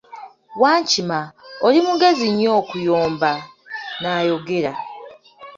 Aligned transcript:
Wankima, 0.61 1.19
oli 1.65 1.79
mugezi 1.85 2.25
nnyo 2.31 2.49
okuyomba, 2.59 3.31
n'ayogera. 4.01 4.73